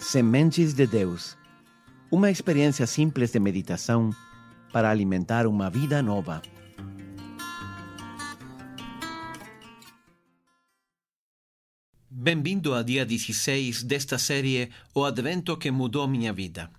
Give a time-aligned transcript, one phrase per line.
[0.00, 1.36] Sementes de Deus.
[2.10, 4.10] Uma experiência simples de meditação
[4.72, 6.40] para alimentar uma vida nova.
[12.08, 16.70] Bem-vindo ao dia 16 desta série O Advento que mudou minha vida.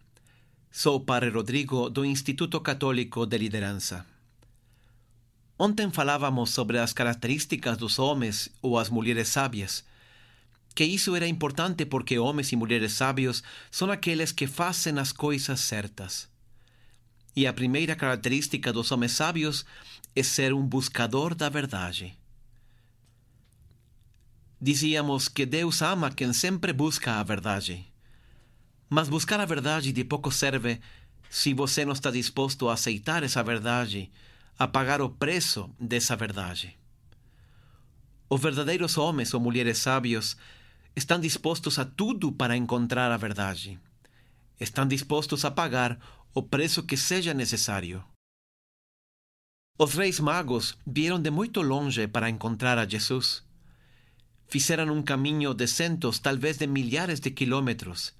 [0.71, 4.03] Sou o Padre Rodrigo do Instituto Católico de Liderança.
[5.59, 9.85] Ontem falávamos sobre as características dos homens ou as mulheres sábias.
[10.73, 15.59] Que isso era importante porque homens e mulheres sábios são aqueles que fazem as coisas
[15.59, 16.29] certas.
[17.35, 19.65] E a primeira característica dos homens sábios
[20.15, 22.17] é ser um buscador da verdade.
[24.59, 27.85] Dizíamos que Deus ama quem sempre busca a verdade.
[28.89, 30.79] Mas buscar a verdade de pouco serve
[31.29, 34.11] se você não está disposto a aceitar essa verdade,
[34.59, 36.77] a pagar o preço dessa verdade.
[38.29, 40.37] Os verdadeiros homens ou mulheres sábios
[40.95, 43.79] estão dispostos a tudo para encontrar a verdade.
[44.59, 45.99] Estão dispostos a pagar
[46.33, 48.03] o preço que seja necessário.
[49.77, 53.43] Os reis magos vieram de muito longe para encontrar a Jesus.
[54.47, 58.13] Fizeram um caminho de centos, talvez de milhares de quilômetros.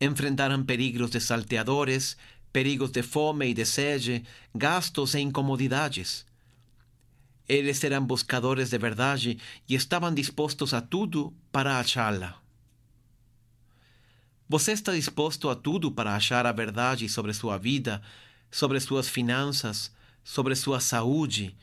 [0.00, 2.16] Enfrentaram perigos de salteadores,
[2.52, 6.26] perigos de fome e de sede, gastos e incomodidades.
[7.48, 12.38] Eles eram buscadores de verdade e estavam dispostos a tudo para achá-la.
[14.46, 18.02] Você está disposto a tudo para achar a verdade sobre sua vida,
[18.50, 19.90] sobre suas finanças,
[20.22, 21.56] sobre sua saúde,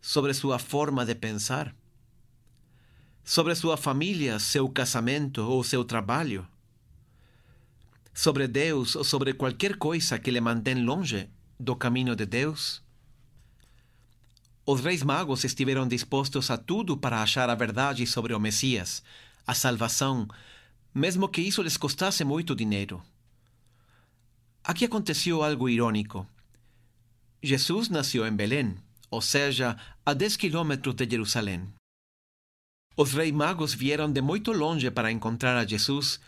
[0.00, 1.74] sobre sua forma de pensar?
[3.24, 6.46] Sobre sua família, seu casamento ou seu trabalho?
[8.12, 12.83] Sobre Deus ou sobre qualquer coisa que lhe mantém longe do caminho de Deus?
[14.66, 19.02] Os reis magos estiveram dispostos a tudo para achar a verdade sobre o Messias,
[19.46, 20.26] a salvação,
[20.94, 23.02] mesmo que isso lhes custasse muito dinheiro.
[24.62, 26.26] Aqui aconteceu algo irônico.
[27.42, 28.74] Jesus nasceu em Belém,
[29.10, 29.76] ou seja,
[30.06, 31.68] a 10 quilômetros de Jerusalém.
[32.96, 36.18] Os reis magos vieram de muito longe para encontrar a Jesus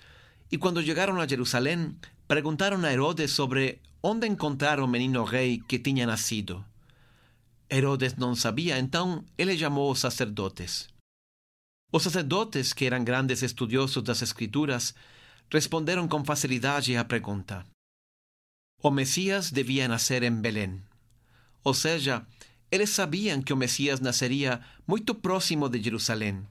[0.52, 1.96] e quando chegaram a Jerusalém,
[2.28, 6.62] perguntaram a Herodes sobre onde encontrar o menino rei que tinha nascido.
[7.70, 10.88] Herodes não sabia, então ele chamou os sacerdotes.
[11.92, 14.94] Os sacerdotes, que eram grandes estudiosos das Escrituras,
[15.50, 17.64] responderam com facilidade à pergunta.
[18.82, 20.82] O Messias devia nascer em Belém.
[21.64, 22.24] Ou seja,
[22.70, 26.46] eles sabiam que o Messias nasceria muito próximo de Jerusalém.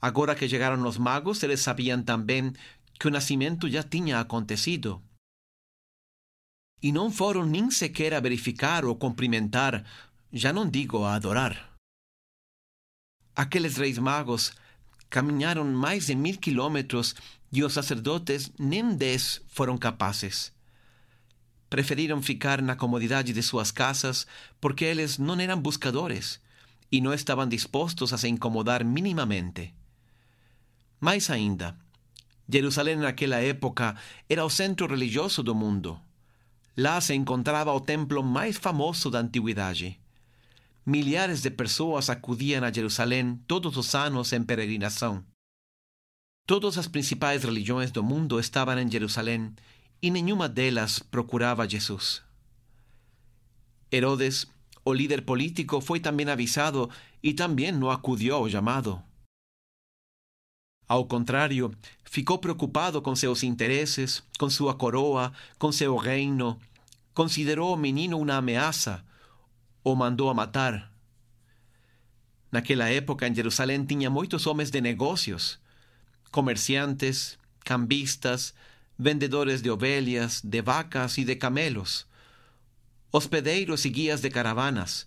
[0.00, 2.52] Agora que chegaram os magos, eles sabiam também
[2.98, 5.02] que o nascimento já tinha acontecido.
[6.82, 9.84] E não foram nem sequer a verificar ou cumprimentar,
[10.32, 11.70] já não digo a adorar.
[13.36, 14.52] Aqueles reis magos
[15.10, 17.14] caminharam mais de mil quilômetros
[17.52, 20.52] e os sacerdotes nem dez foram capazes.
[21.68, 24.26] Preferiram ficar na comodidade de suas casas
[24.60, 26.40] porque eles não eram buscadores
[26.90, 29.74] e não estavam dispostos a se incomodar minimamente.
[31.00, 31.76] Mais ainda,
[32.48, 33.96] Jerusalém naquela época
[34.28, 35.98] era o centro religioso do mundo.
[36.76, 40.01] Lá se encontrava o templo mais famoso da antiguidade.
[40.84, 45.24] Milhares de pessoas acudiam a Jerusalém todos os anos em peregrinação.
[46.44, 49.54] Todas as principais religiões do mundo estavam em Jerusalém
[50.02, 52.20] e nenhuma delas procurava Jesus.
[53.92, 54.44] Herodes,
[54.84, 56.90] o líder político, foi também avisado
[57.22, 59.00] e também não acudiu ao chamado.
[60.88, 61.72] Ao contrário,
[62.04, 66.58] ficou preocupado com seus interesses, com sua coroa, com seu reino.
[67.14, 69.04] Considerou o menino uma ameaça.
[69.84, 70.92] O mandou a matar.
[72.50, 75.58] Naquela época, em Jerusalém, tinha muitos homens de negócios,
[76.30, 78.54] comerciantes, cambistas,
[78.98, 82.06] vendedores de ovelhas, de vacas e de camelos,
[83.10, 85.06] hospedeiros e guias de caravanas.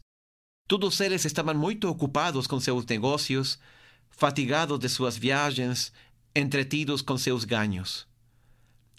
[0.68, 3.60] Todos eles estavam muito ocupados com seus negócios
[4.10, 5.94] fatigados de suas viagens,
[6.34, 8.08] entretidos com seus ganhos.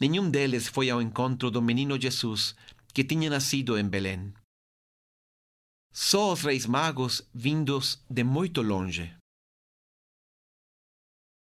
[0.00, 2.54] Nenhum deles foi ao encontro do menino Jesus
[2.94, 4.32] que tinha nascido em Belém.
[5.98, 9.16] Só os reis magos vindos de muito longe.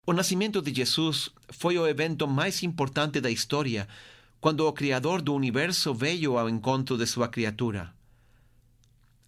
[0.06, 3.88] O nascimento de Jesus foi o evento mais importante da história,
[4.42, 7.94] quando o Criador do universo veio ao encontro de sua criatura.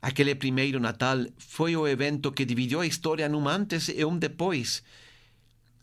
[0.02, 4.84] Aquele primeiro Natal foi o evento que dividiu a história num antes e um depois,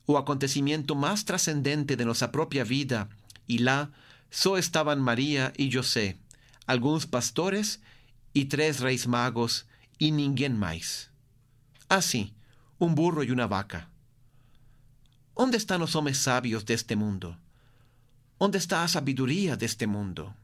[0.07, 3.09] o acontecimento mais transcendente de nossa própria vida,
[3.49, 3.91] e lá
[4.31, 6.17] só estavam Maria e José,
[6.67, 7.81] alguns pastores
[8.35, 9.65] e três reis magos
[9.99, 11.11] e ninguém mais.
[11.89, 12.33] Assim,
[12.81, 13.89] um burro e uma vaca.
[15.37, 17.37] Onde estão os homens sábios deste mundo?
[18.39, 20.35] Onde está a sabedoria deste mundo?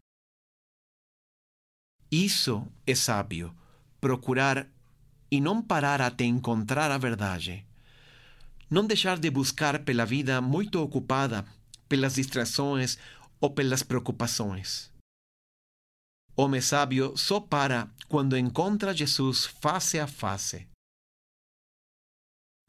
[2.11, 3.55] Isso é sábio,
[4.01, 4.67] procurar
[5.31, 7.67] e não parar até encontrar a verdade.
[8.71, 11.45] Não deixar de buscar pela vida muito ocupada,
[11.89, 12.99] pelas distrações
[13.41, 14.91] ou pelas preocupações.
[16.39, 20.69] Homem sábio só para quando encontra Jesus face a face.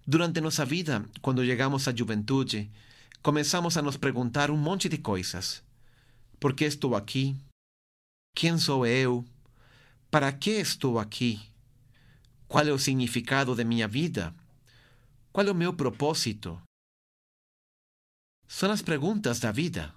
[0.05, 2.71] Durante nossa vida, quando chegamos à juventude,
[3.21, 5.61] começamos a nos perguntar um monte de coisas.
[6.39, 7.35] Por que estou aqui?
[8.33, 9.25] Quem sou eu?
[10.09, 11.41] Para que estou aqui?
[12.47, 14.33] Qual é o significado de minha vida?
[15.33, 16.57] Qual é o meu propósito?
[18.47, 19.93] São as perguntas da vida.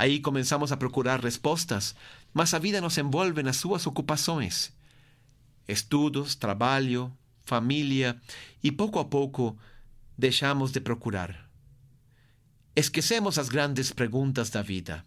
[0.00, 1.94] Aí começamos a procurar respostas,
[2.32, 4.72] mas a vida nos envolve nas suas ocupações.
[5.68, 7.12] Estudos, trabalho,
[7.42, 8.18] família,
[8.64, 9.58] e pouco a pouco
[10.16, 11.46] deixamos de procurar.
[12.74, 15.04] Esquecemos as grandes perguntas da vida.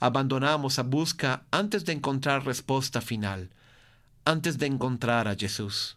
[0.00, 3.40] Abandonamos a busca antes de encontrar resposta final,
[4.24, 5.94] antes de encontrar a Jesus.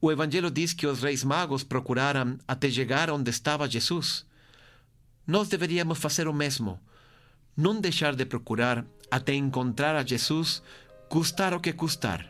[0.00, 4.24] O Evangelho diz que os reis magos procuraram até chegar onde estava Jesus.
[5.26, 6.80] Nós deveríamos fazer o mesmo.
[7.56, 10.62] Não deixar de procurar até encontrar a Jesus,
[11.08, 12.28] custar o que custar.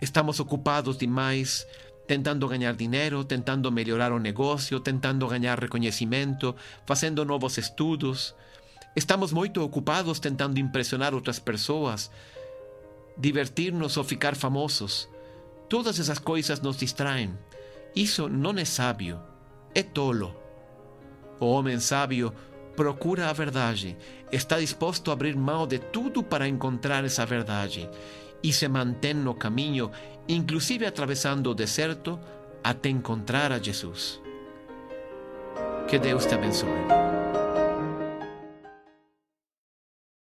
[0.00, 1.64] Estamos ocupados demais
[2.08, 8.34] tentando ganhar dinheiro, tentando melhorar o negócio, tentando ganhar reconhecimento, fazendo novos estudos.
[8.96, 12.10] Estamos muito ocupados tentando impressionar outras pessoas,
[13.16, 15.08] divertir-nos ficar famosos.
[15.68, 17.38] Todas essas coisas nos distraem.
[17.94, 19.20] Isso não é sábio,
[19.72, 20.41] é tolo.
[21.40, 22.32] O homem sábio
[22.76, 23.96] procura a verdade,
[24.30, 27.88] está disposto a abrir mão de tudo para encontrar essa verdade
[28.42, 29.90] e se mantém no caminho,
[30.28, 32.18] inclusive atravessando o deserto,
[32.62, 34.20] até encontrar a Jesus.
[35.86, 37.11] Que Deus te abençoe.